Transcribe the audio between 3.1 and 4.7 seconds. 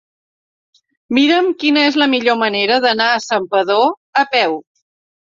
a Santpedor a peu.